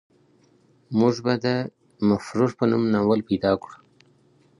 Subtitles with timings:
[0.99, 1.47] موږ به د
[2.09, 3.75] مفرور په نوم ناول پیدا کړو.